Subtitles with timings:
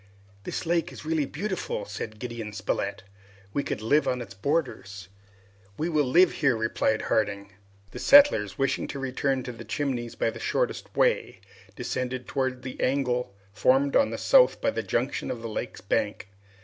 [0.45, 3.03] "This lake is really beautiful!" said Gideon Spilett.
[3.53, 5.09] "We could live on its borders!"
[5.77, 7.51] "We will live there!" replied Harding.
[7.91, 11.39] The settlers, wishing to return to the Chimneys by the shortest way,
[11.75, 16.29] descended towards the angle formed on the south by the junction of the lake's bank.